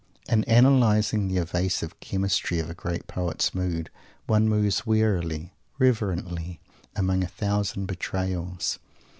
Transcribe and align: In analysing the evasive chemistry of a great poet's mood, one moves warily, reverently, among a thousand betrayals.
In 0.27 0.43
analysing 0.47 1.27
the 1.27 1.37
evasive 1.37 1.99
chemistry 1.99 2.57
of 2.57 2.71
a 2.71 2.73
great 2.73 3.05
poet's 3.05 3.53
mood, 3.53 3.91
one 4.25 4.49
moves 4.49 4.83
warily, 4.83 5.53
reverently, 5.77 6.59
among 6.95 7.23
a 7.23 7.27
thousand 7.27 7.85
betrayals. 7.85 8.79